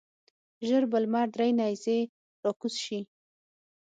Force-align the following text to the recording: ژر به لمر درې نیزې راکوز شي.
ژر 0.67 0.83
به 0.91 0.97
لمر 1.03 1.27
درې 1.35 1.49
نیزې 1.59 1.99
راکوز 2.43 2.75
شي. 2.85 2.99